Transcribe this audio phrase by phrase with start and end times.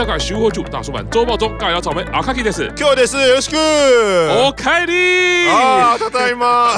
[0.00, 2.70] 东欧吉萨卡徐火柱大叔版周报中尬聊草莓阿卡基的是。
[2.74, 3.16] Q 的是
[3.50, 6.72] Good，哦开利啊，他在吗？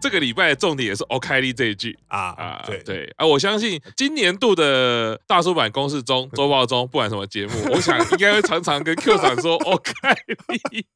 [0.00, 9.92] 这个礼拜的重点也是 o k 利这一句啊啊啊，对对啊，我相信今年度的大叔版公式中周报中，不管什么节目， 我想应该会常常跟 Q 长说 o k
[10.72, 10.86] 利。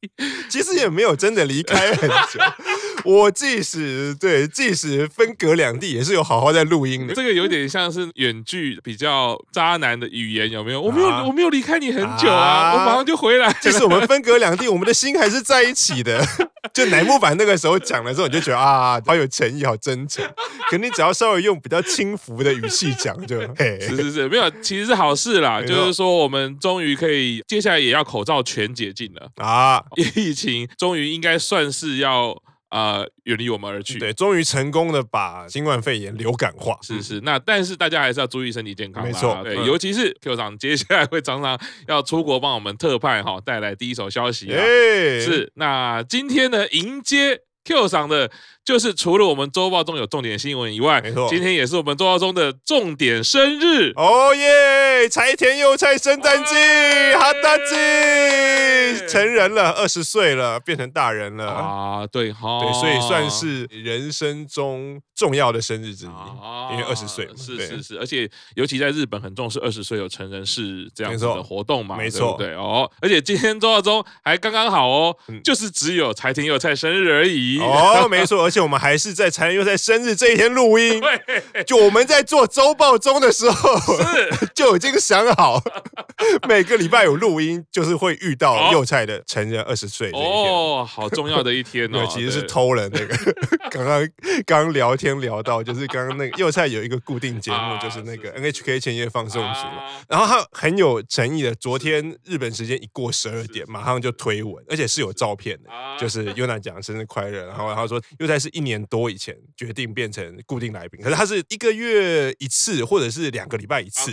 [0.49, 2.41] 其实也没有真的离开很久，
[3.05, 7.15] 我即使对，即使分隔两地，也是有好好在录音的。
[7.15, 10.81] 这个有点像是远距比较渣男的语言，有没有？
[10.81, 13.55] 我没有，啊我没有离开你很久啊，啊我马上就回来了。
[13.61, 16.25] 即使我们分隔两地，我们的心还是在一起的。
[16.73, 20.25] 就乃木坂那个时候讲的时候，你就觉得啊，好有诚意，好真诚。
[20.71, 25.61] 可你只要稍微用比较轻浮的语气讲，就 嘿，是是是，没有，其实是好事啦。
[25.61, 29.85] 就是说，我们终于可以，接下来也要口罩全解禁了，啊，
[30.17, 32.35] 疫情终于应该算是要
[32.71, 33.99] 呃远离我们而去。
[33.99, 36.79] 对，终于成功的把新冠肺炎流感化。
[36.81, 39.09] 是是，那但是大家还是要注意身体健康啦。
[39.11, 44.59] 没错对，嗯尤其是 Q 长接下来会常常要出国帮我们特派哈，带来第一手消息啊。
[44.59, 48.31] 哎，是，那今天呢，迎接 Q 赏的，
[48.65, 53.93] 就是除了我们周报中有重点新闻以外，没错今天也是我们周报中的重点生日。
[53.95, 55.09] 哦耶！
[55.09, 61.51] 柴田佑菜圣诞季，哎哈达季，成人了，二十岁了，变成大人了。
[61.51, 67.33] 啊，对哈，对，所以算是人生中重要的生日之一，啊因为二十岁嘛。
[67.37, 72.91] 是是是，而且尤其在日本很重视二十岁有成人式这样子的活动嘛，没错对对哦。
[73.01, 77.59] 而且今天周报中还刚刚好哦，嗯就是只有柴田佑菜生日而已。
[77.61, 81.01] 哦，没错，而且我们还是在柴田佑菜生日这一天录音。
[81.53, 85.61] 对，就我们在做周报中的时候，是 就已经想好，
[86.49, 90.11] 每个礼拜有录音，就是会遇到佑菜的成人二十岁。
[90.13, 93.17] 哦，好重要的一天哦 有，，其实是偷了那个。
[93.71, 94.09] 刚刚
[94.45, 99.79] 刚聊天聊到，就是刚刚那个佑菜有一个固定节目， 啊就是那个 NHK 千夜放送局嘛。
[99.85, 107.47] 啊然后他很有诚意的，昨天日本时间一过十二点，马上就推文，而且是有照片的，啊就是 Yuna 讲生日快乐。
[107.47, 114.13] 然后然后说佑菜是一年多以前决定变成固定来宾，可是他是一个月一次，或者是两个礼拜一次。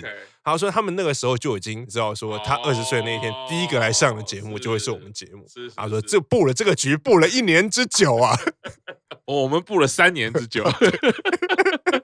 [0.50, 5.46] 然后说他们那个时候就已经知道说他二十岁那一天哦第一个来上的节目就会是我们节目。
[5.76, 8.36] 他说是这布了这个局布了一年之久啊。
[9.28, 10.64] 哦我们布了三年之久，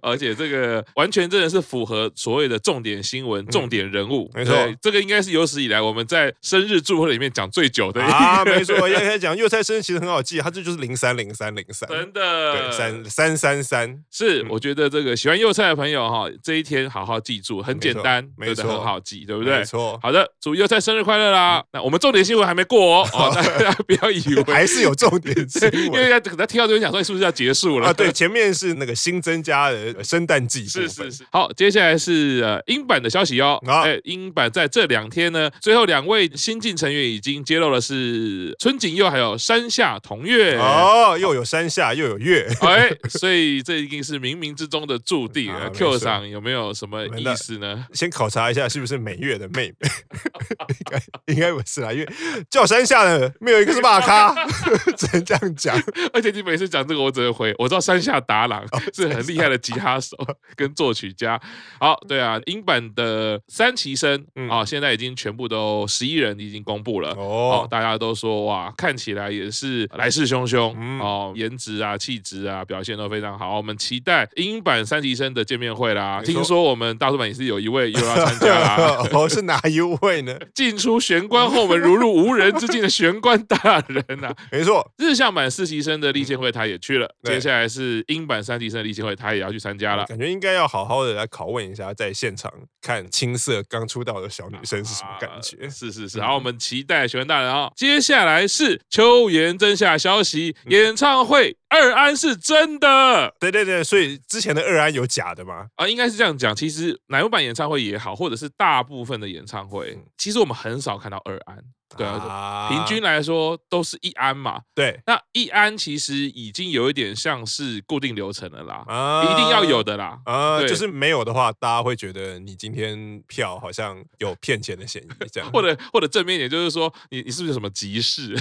[0.00, 4.30] 而且这个完全真的是符合所谓的重点新闻、重点人物。
[4.34, 19.58] 没错这个应该是有史以来我们在生日祝贺里面讲最久的啊，没错，要开始讲，幼菜生日其实很好记，他这就是零三零三零三，真的对，三三三三，是，嗯我觉得这个喜欢幼菜的朋友哈，这一天好好记住，很简单，没错好记，对不对？
[19.58, 21.62] 没错，好的，祝幼菜生日快乐啦！
[21.72, 33.60] 那我们重点新闻还没过哦， 哦，大家不要以为还是有重点 新因为闻要等他听到这边讲说是不是要结束了啊，对，前面是那个新增加的圣诞季部是是是，好，接下来是呃英版的消息哦。
[33.66, 40.56] 好哎，英版在这两天呢，最后两位新晋成员已经揭露了是春井佑还有山下同月。
[40.58, 47.86] 哦，又有山下又有月，哎，所以这一定是冥冥之中的注定 Q 错上有没有什么意思呢？
[47.92, 49.88] 先考察一下是不是美月的妹妹，
[50.68, 52.08] 应该应该不是啦，因为
[52.50, 54.34] 叫山下的没有一个是大咖，
[54.96, 55.82] 只能这样讲。
[56.12, 60.16] 而且你每次讲这个，我只能回，我知道山下达郎哦是很厉害的吉他手
[60.56, 61.40] 跟作曲家。
[61.78, 67.10] 好，对啊，英版的三期生嗯啊，现在已经全部都十一人已经公布了。
[67.10, 73.56] 哦哦，，大家都说哇，看起来也是来势汹汹、嗯哦，颜值啊、气质啊，表现都非常好。
[73.56, 76.22] 我们期待英版三期生的见面会啦。
[76.24, 80.38] 听说我们大叔版也是有一位又要参加啦， 哦，是哪一位呢？
[80.54, 84.36] 进出玄关后门如入无人之境的玄关大人呐、啊。
[84.50, 90.04] 没错，日向版四期生的立宪会他也去了，接下来是英版三旗生的立宪会他也要去参加了。
[90.06, 95.68] 感觉应该要好好的来拷问一下，在现场看青涩刚出道的小女生是什么感觉啊。
[95.68, 105.66] 是是是，嗯好，我们期待玄关大人啊、接下来是秋元真夏消息，演唱会二安是真的对对对，所以之前的二安有假的吗？
[105.76, 106.54] 啊，应该是这样讲。
[106.54, 111.58] 其实乃木坂演唱会也好，或者是大部分的演唱会，其实我们很少看到二安。
[111.94, 114.62] 对啊，啊平均来说都是一安嘛。
[114.74, 120.18] 对那一安其实已经有一点像是固定流程了啦，啊一定要有的啦。
[120.24, 125.48] 啊，就是没有的话，大家会觉得你今天票好像有骗钱的嫌疑，这样。
[125.52, 128.34] 或者或者正面一点，就是说你你是不是有什么急事，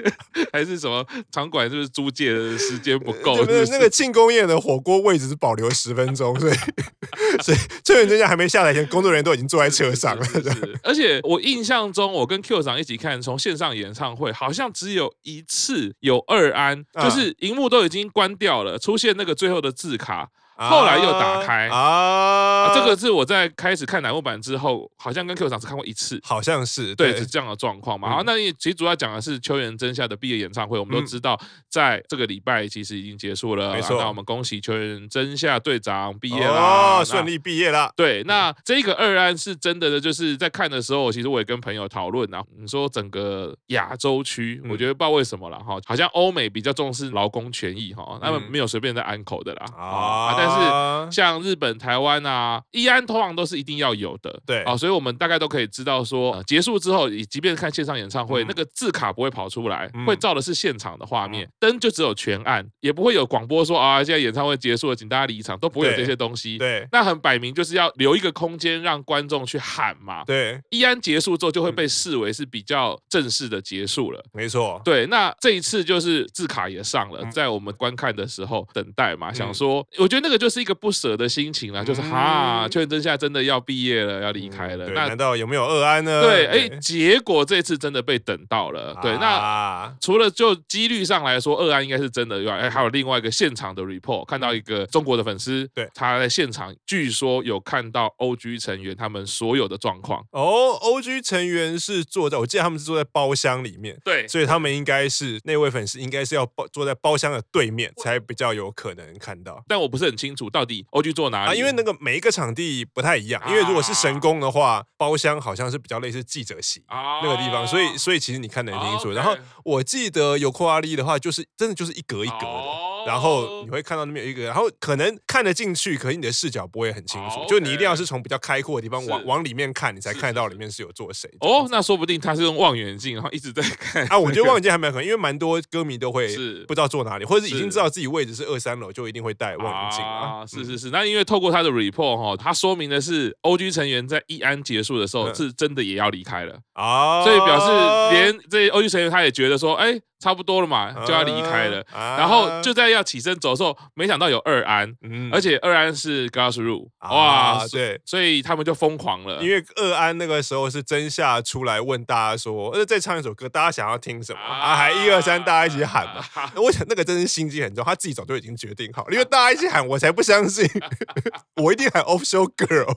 [0.50, 3.36] 还是什么场馆是不是租借的时间不够？
[3.36, 6.52] 就是是不是那个庆功宴的火锅位置是保留十分钟，所以
[7.42, 10.24] 所以崔元真家还没下来前，工作人员都已经坐在车上了。
[10.24, 20.28] 是是是而且我印象中，我跟 Q 长一起看从线上演唱会，好像只有一次有二安，啊就是荧幕都已经关掉了，出现那个最后的字卡。
[20.56, 21.68] 后来又打开。
[21.68, 22.64] 啊。
[22.64, 28.08] 啊，这个是我在开始看乃木坂之后，好像跟 Q 场只看过一次，好像是对，是这样的状况嘛。
[28.08, 33.98] 好，那也其实主要讲的是秋元真夏的毕业演唱会，我们都知道，在这个礼拜其实已经结束了，没错。
[33.98, 37.92] 那我们恭喜秋元真夏队长毕业了，哦，顺利毕业了。
[37.96, 54.62] 对，那这个二安是真的的，就是在看的时候，其实我也跟朋友讨论啊，你说整个亚洲区，我觉得不知道为什么了哈，好像欧美比较重视劳工权益哈，他们没有随便在安口的啦啊，但是像日本、台湾啊，一安通常都是一定要有的，对。
[54.64, 66.58] 啊，所以我们大概都可以知道说，结束之后，即便是看线上演唱会，那个字卡不会跑出来，会照的是现场的画面，灯就只有全暗，也不会有广播说啊，现在演唱会结束了，请大家离场，都不会有这些东西。
[66.58, 70.24] 对，那很摆明就是要留一个空间让观众去喊嘛。
[70.24, 74.22] 对，一安结束之后就会被视为是比较正式的结束了。
[74.32, 84.86] 没错，对，那这一次就是字卡也上了，在我们观看的时候等待嘛，想说，我觉得那个就是一个不舍的心情啦，就是哈，确认真下真的要毕业了，要离开了。
[84.88, 86.22] 那难道有没有二安呢？
[86.22, 88.96] 对，哎，结果这次真的被等到了。
[89.02, 100.24] 对，那除了就几率上来说，二安应该是真的以外，哎，还有另外一个现场的 report，看到一个中国的粉丝，对，他在现场据说有看到 OG 成员他们所有的状况。
[100.30, 109.62] 哦，OG 成员是坐在，我记得他们是坐在包厢里面，对，所以他们应该是那位粉丝应该是要包坐在包厢的对面才比较有可能看到。
[109.68, 119.10] 但我不是很清楚到底 OG 做哪里，因为那个每一个场地不太一样，因为如果是神宫的话，包厢好像是比较类似记者席那个地方，所以所以其实你看得很清楚。
[119.12, 122.83] 然后我记得有库阿利的话，就是真的就是一格一格的。
[123.06, 131.30] 然后你会看到那边有一个，然后可能看得进去，可是你的视角不会很清楚，就你一定要是从比较开阔的地方往往里面看，你才看得到里面是有坐谁。
[131.40, 134.06] 哦，那说不定他是用望远镜，然后一直在看。
[134.08, 136.64] 啊，我觉得望远镜还蛮可能，因为蛮多歌迷都会是。
[136.66, 140.46] 不知道坐哪里，或者是已经知道自己位置是二三楼，就一定会带望远镜啊。
[140.46, 146.58] 是是是，那因为透过他的 report 哈，他说明的是 OG 成员在一安结束的时候是真的也要离开了。
[146.72, 150.00] 啊，所以表示连这些 OG 成员他也觉得说，哎。
[150.24, 151.84] 差不多了嘛，就要离开了。
[151.92, 154.90] 然后就在要起身走的时候，没想到有二安，
[155.30, 159.42] 而且二安是 Glassroot，哇，对，所以他们就疯狂了。
[159.42, 164.74] 因为二安那个时候是真夏出来问大家说，呃，再唱一首歌，大家想要听什么啊？
[164.74, 166.50] 还一二三，大家一起喊嘛。
[166.56, 170.66] 我想那个真是心机很重，他自己早就已经决定好了，因为 大家一起喊，我才不相信，
[171.62, 172.96] 我一定喊 Official Girl。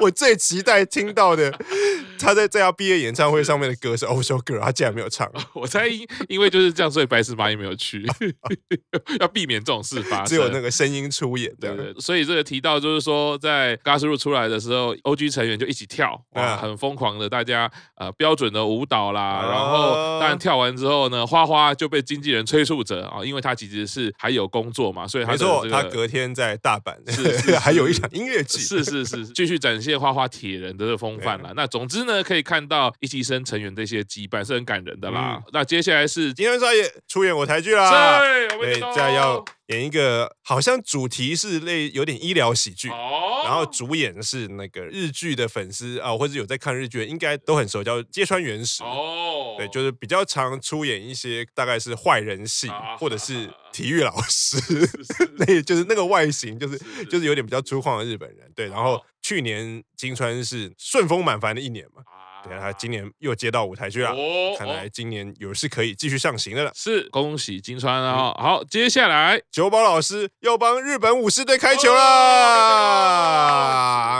[0.00, 1.52] 我最期待听到的，
[2.18, 5.91] 他在在他毕业演唱会上面的歌是 Official Girl，他竟然没有唱，我猜。
[6.28, 8.04] 因为就是这样，所以白石麻衣没有去，
[9.20, 10.26] 要避免这种事发生。
[10.26, 11.92] 只有那个声音出演，对对。
[11.98, 19.42] 所以这个提到就是说，在 Glassroot 出来的时候，OG 成员就一起跳，哇，很疯狂的，大家呃标准的舞蹈啦。
[19.50, 31.52] 然后当然跳完之后呢，花花就被经纪人催促着啊，因为他其实是还有工作嘛，所以他没错，他隔天在大阪是 还有一场音乐剧，是是是，继续展现花花铁人的风范啦。
[31.56, 35.42] 那总之呢，可以看到一期生成员这些羁绊是很感人的啦。
[35.52, 48.82] 那接下来是金川少爷出演我台剧啦，对，现在要演一个好像主题是类有点医疗喜剧，然后主演是那个日剧的粉丝啊，或者有在看日剧，应该都很熟，叫芥川原始。
[48.82, 52.68] 哦，对，就是比较常出演一些大概是坏人戏，
[52.98, 54.58] 或者是体育老师，
[55.38, 56.78] 那 就是那个外形，就是
[57.10, 58.50] 就是有点比较粗犷的日本人。
[58.54, 62.02] 对，然后去年金川是顺风满帆的一年嘛。
[62.44, 66.72] 对啊，他今年又接到舞台剧了，哦、看来今年有是可以继续上行的了。
[66.74, 68.34] 是，恭喜金川啊！
[68.38, 73.12] 嗯、好，接下来久保老师要帮日本武士队开球啦！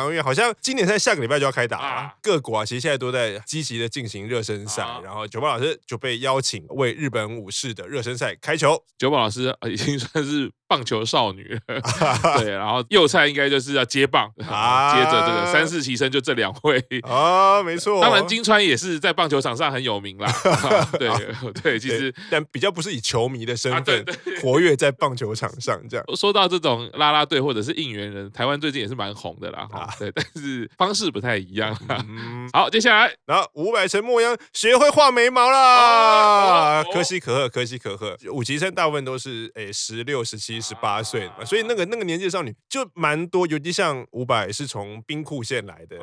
[0.04, 8.82] 因为好像今年在下个礼拜就要开打了，啊、各国啊其实现在都在积极的进行热身赛，啊、然后久保老师就被邀请为日本武士的热身赛开球。
[8.98, 10.52] 久保老师已经算是。
[10.72, 11.60] 棒球少女，
[12.40, 18.00] 对，然后右菜应该就是要接棒，啊、接着这个三四齐生就这两位啊，没错。
[18.12, 21.10] 当然金川也是在棒球场上很有名啦， 啊、对
[21.62, 24.04] 对，其实但比较不是以球迷的身份
[24.40, 26.04] 活跃在棒球场上这样。
[26.16, 31.76] 说到这种啦啦队或者是应援人，台湾最近也是蛮红的啦，哈，对，但是方式不太一样。
[31.88, 38.16] 嗯、好，接下来，然后伍佰陈末央学会画眉毛啦，可喜可贺，可喜可贺。
[38.30, 40.62] 五级生大部分都是诶十六、十七。
[40.62, 45.98] 十八岁嘛，所以那个那个年纪的少女就蛮多，尤其像伍佰是从兵库县来的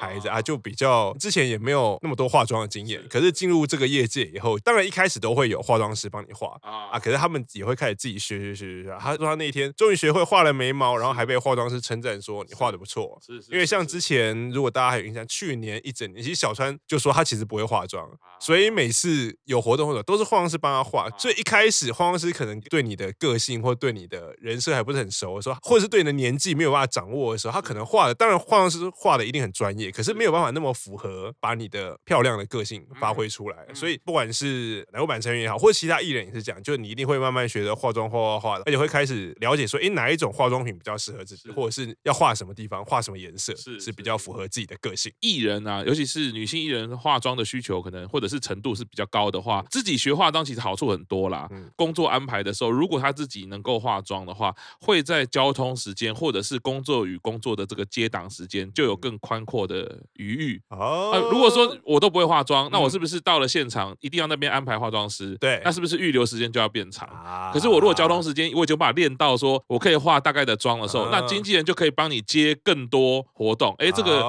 [0.00, 8.96] 孩子啊，就比较之前也没有那么多化妆的经验，可是进入这个业界以后，当然一开始都会有化妆师帮你画啊，可是他们也会开始自己学学学学。
[8.98, 18.08] 他说他那天终于学会画了眉毛，然后还被化妆师称赞说你画的不错，是是，因为像之前如果大家还有印象，去年一整年，其实小川就说他其实不会化妆，
[18.40, 21.08] 所以每次有活动或者都是化妆师帮他画。
[21.18, 33.66] 所以一开始化妆师可能对你的个性或对你的人设还不是很熟的时候，或者是对你的年纪没有办法掌握的时候，他可能画的，当然化妆师画的一定很专业，可是没有办法那么符合把你的漂亮的个性发挥出来。
[33.74, 45.12] 所以不管是乃木坂成员也好，或者其他艺人也是这样，就你一定会慢慢学着化妆，画画画的，而且会开始了解说，哎，哪一种化妆品比较适合自己，或者是要画什么地方，画什么颜色是是比较符合自己的个性。
[45.20, 51.46] 艺人啊，尤其是女性艺人化妆的需求可能或者是程度是比较高的话，自己学化妆其实好处很多啦。
[51.76, 60.62] 工作安排的时候，如果她自己能够化妆的话，会在交通时间或者是工作与工作的这个接档时间就有更宽阔的余裕。
[60.70, 65.36] 哦，如果说我都不会化妆，那我是不是到了现场一定要那边安排化妆师？
[65.40, 67.08] 对，那是不是预留时间就要变长？
[67.52, 73.74] 可是我如果交通时间我已经把它练到说我可以化大概的妆的时候，那经纪人就可以帮你接更多活动。
[73.78, 74.20] 哎，这个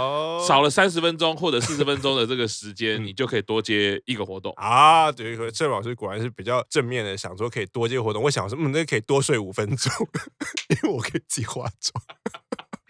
[0.47, 5.11] 少了三十分钟或者四十分钟的这个时间， 你就可以多接一个活动啊。
[5.11, 8.23] 对，郑老师果然是比较正面的，想说可以多接活动。
[8.23, 9.91] 我想说，嗯，那可以多睡五分钟，
[10.69, 12.03] 因为我可以自己化妆。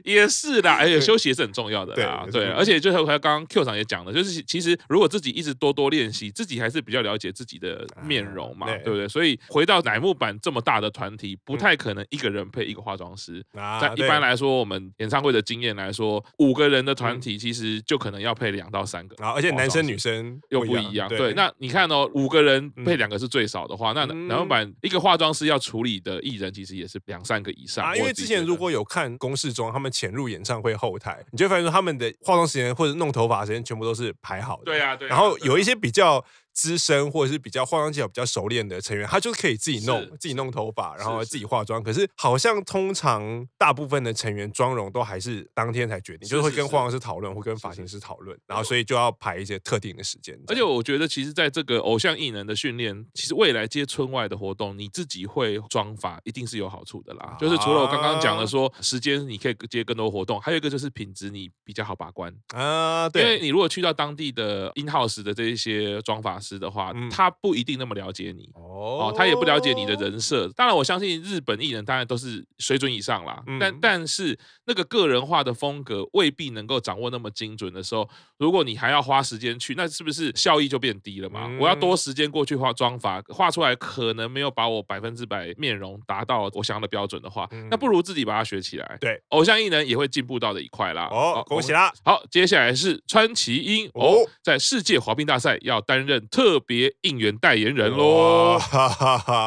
[0.06, 2.26] 也是啦，而且休息也是很重要的啦。
[2.32, 9.08] 对，而且就像刚刚 Q 长也讲了，就是其实如果自己一直多多练习，自己还是比较了解自己的面容嘛，对不对？
[9.08, 13.44] 所以回到乃木坂这么大的团体，不太可能一个人配一个化妆师。
[13.82, 19.16] 在一般来说，我们演唱会的经验来说，五个人的团体其实就可能要配两到三个。
[19.26, 21.10] 而且男生女生又不一样。
[21.10, 27.86] 对，那你看哦，五个人配两个是最少的话，那乃木坂一个化妆师要处理的艺人其实也是两三个以上。
[27.86, 30.76] 啊，因为之前如果有看公式中他们潜入演唱会。
[30.76, 34.66] 后台，你就会发现说他们的化妆时间或者弄头发时间全部都是排好的。
[34.66, 35.08] 对啊，对。
[35.08, 36.24] 然后有一些比较。
[36.56, 41.84] 资深或者是比较化妆技巧比较熟练的成员，他就是可以自己弄自己弄头发，然后自己化妆。
[41.84, 50.40] 可是好像通常大部分的成员妆容都还是当天才决定，就是会跟化妆师讨论，会跟发型师讨论，然后所以就要排一些特定的时间。
[50.48, 57.36] 而且我觉得，其实在这个偶像艺能的训练，其实未来接春外的活动，你自己会妆发一定是有好处的啦。
[57.38, 63.10] 就是除了我刚刚讲的说时间你可以接更多活动，还有一个就是品质你比较好把关啊。
[63.10, 67.26] 对，因为你如果去到当地的 in house 的这一些妆发师的话，他。
[67.26, 70.48] 他不一定那么了解你哦，他也不了解你的人设。
[70.50, 73.44] 当然，我相信日本艺人当然都是水准以上啦。
[73.60, 74.38] 但但是
[74.68, 81.50] 那个个人化的风格未必能够掌握那么精准的时候，如果你还要花时间去，那是不是效益就变低了嘛？
[81.60, 88.98] 我要多时间过去化妆法，画出来可能没有把我百分之百面容达到我想要的标准的话，那不如自己把它学起来。
[89.02, 91.10] 对，偶像艺人也会进步到的一块啦。
[91.10, 91.92] 哦，恭喜啦！
[92.04, 98.60] 好，接下来是川崎英哦，在世界滑冰大赛要担任特别应援代言人喽，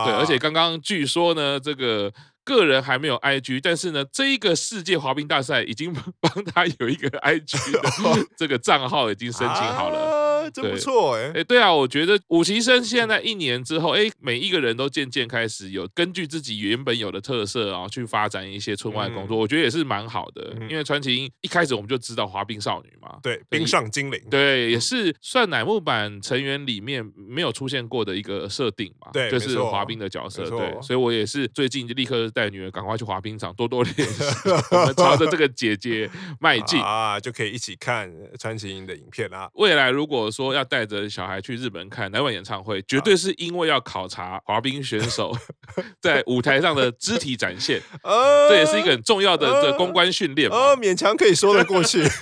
[0.07, 2.11] 对，而且刚刚据说呢，这个
[2.43, 10.28] 个人还没有 IG，但是呢，这一个世界滑冰大赛已经帮他有一个 IG 的 这个账号已经申请好了。
[10.51, 20.55] 真不错哎哎，对啊，我觉得五期生现在一年之后，哎，每一个人都渐渐开始有根据自己原本有的特色啊，去发展一些村外工作，我觉得也是蛮好的。
[20.69, 34.25] 因为川崎英一开始我们就知道滑冰少女嘛，对，冰上精灵，对，也是算乃木坂成员里面没有出现过的一个设定嘛，对，就是滑冰的角色，对，所以我也是最近就立刻带女儿赶快去滑冰场多多练习，
[34.73, 36.09] 我们朝着这个姐姐
[36.41, 39.51] 迈进啊，就可以一起看川崎英的影片啦。
[39.55, 45.37] 未来如果说要带着小孩去日本看乃晚演唱会，绝对是因为要考察滑冰选手
[46.01, 47.81] 在舞台上的肢体展现，
[48.49, 52.03] 这也是一个很重要的这公关训练哦，勉强可以说得过去。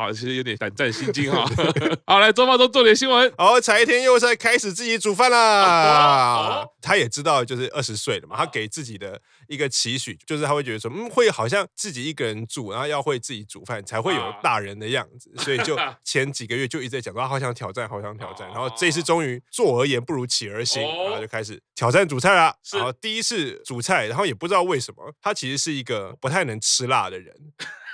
[0.00, 1.44] 好，其实有点胆战心惊哈。
[2.08, 3.30] 好，来周报中做点新闻。
[3.36, 6.66] 好，柴田佑在开始自己煮饭啦。
[6.80, 15.30] 他也知道，就是二十岁了嘛，他给自己的一个期许，就是他会觉得说，嗯，会好像自己一个人住，然后要会自己煮饭，才会有大人的样子。
[15.44, 18.48] 所以就 前几个月就一直在讲说，他好想挑战，好想挑战。
[18.48, 22.54] 然后这次终于坐而言不如起而行，然后就开始挑战煮菜啦。
[22.72, 27.36] 然后第一次煮菜，然后也不知道为什么，他其实是一个不太能吃辣的人。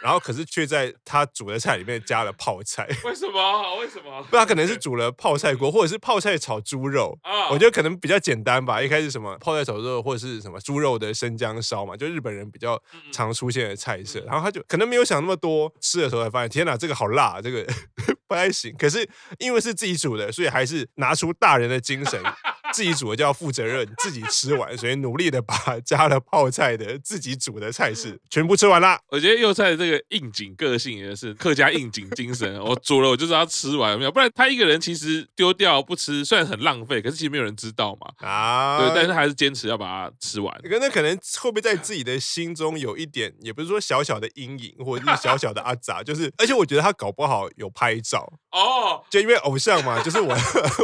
[0.02, 3.76] 然后可是却在他煮的菜里面加了泡菜，为什么？
[3.78, 4.22] 为什么？
[4.30, 7.18] 不，他可能是煮了泡菜锅，或者是泡菜炒猪肉。
[7.22, 8.82] 啊，我觉得可能比较简单吧。
[8.82, 12.80] 一开始什么泡菜炒猪肉，或者是什么猪肉的生姜烧嘛，就日本人比较
[13.12, 14.20] 常出现的菜色。
[14.26, 17.66] 然后他就可能没有想那么多，吃的时候才发现，天哪，这个好辣，这个
[18.28, 18.74] 不太行。
[18.78, 22.20] 可是因为是自己煮的，所以还是拿出大人的精神。
[22.76, 29.00] 自己煮的就要负责任， 自己吃完，所以努力的把加了泡菜的自己煮的菜式 全部吃完啦。
[29.09, 38.28] 我觉得幼菜的这个应景个性也是客家应景精神， 我煮了我就是要吃完，没有不然他一个人其实丢掉不吃，虽然很浪费，可是其实没有人知道嘛。
[38.28, 40.54] 啊，对，但是还是坚持要把它吃完。
[40.62, 50.37] 可那可能会不会在自己的心中有一点，也不是说小小的阴影，或者是小小的阿杂，就是而且我觉得他搞不好有拍照哦，就因为偶像嘛，就是我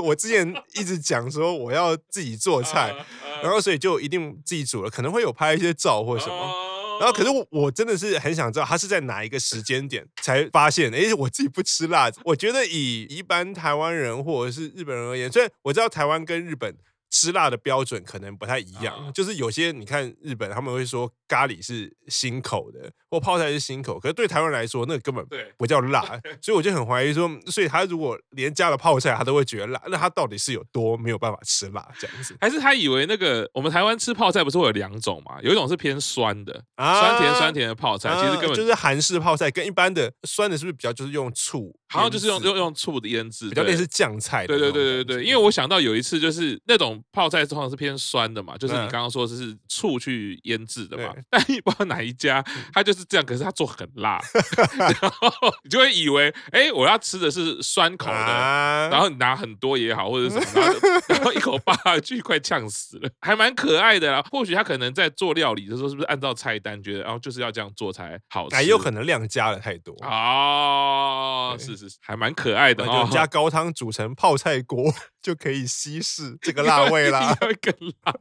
[0.04, 2.94] 我之前一直讲说我要自己做菜，
[3.42, 6.70] 然后所以就一定自己煮了，可能会有拍一些照或什么。
[7.00, 10.94] 然后，可是我我真的是很想知道，他是在哪一个时间点才发现？
[10.94, 12.20] 哎，我自己不吃辣子。
[12.24, 16.76] 我觉得以一般台湾人或者是日本人而言，所以我知道台湾跟日本
[17.12, 19.12] 吃辣的标准可能不太一样。
[19.14, 22.90] 就是有些你看日本他们会说咖喱是辛口的。
[23.12, 25.22] 或泡菜是辛口，可是对台湾人来说，那个根本
[25.58, 26.00] 不叫辣，
[26.40, 32.34] 所以我就很怀疑说，所以他如果连加了泡菜，他都会觉得辣，那他到底是有多没有办法吃辣这样子？
[32.40, 35.38] 还是他以为那个我们台湾吃泡菜不是会有两种嘛？
[35.42, 41.76] 有一种是偏酸的，啊、酸甜酸甜的泡菜，啊、其实根本就是韩式泡菜，跟一般的酸的是不是比较就是用醋？
[41.92, 44.48] 好像就是用用用醋的腌制，比较类似酱菜的。
[44.48, 53.88] 对对对对对，因为我想到有一次就是那种泡菜通常是偏酸的嘛，就是你刚刚说的是醋去腌制的嘛， 但你不知道哪一家他就是这样，可是他做很。
[53.96, 54.18] 辣，
[54.78, 55.30] 然后
[55.64, 64.24] 你就会以为，哎，我要吃的是酸口的，啊、然后你拿很多也好，或者什么，然后， 然后一口扒下去，快呛死了，还蛮可爱的啦。
[64.30, 68.56] 或许他可能在做料理的时候，是不是按照菜单觉得，然后就是要这样做才好吃？
[68.62, 73.08] 也有可能量加了太多哦，对是是是，还蛮可爱的哦。
[73.10, 74.92] 加高汤煮成泡菜锅。
[75.22, 77.72] 就可以稀释这个辣味啦，更
[78.02, 78.12] 辣。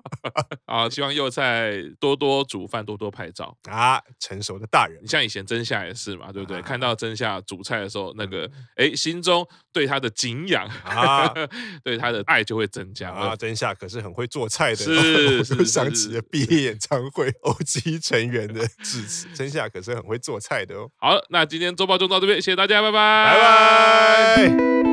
[0.67, 3.99] 好，希望幼菜多多煮饭，多多拍照啊！
[4.19, 6.59] 成熟的大人，你像以前真夏也是嘛，对不对？
[6.59, 11.27] 啊、看到真夏煮菜的时候，那个哎、嗯，心中对他的敬仰啊，
[11.83, 13.35] 对他的爱就会增加啊。
[13.35, 19.27] 真夏可是很会做菜的，是是，想起了毕业演唱会，OG 成员的 致辞。
[19.33, 20.87] 真夏可是很会做菜的哦。
[20.97, 24.90] 好，那今天周报就到这边，谢谢大家，拜拜，拜拜。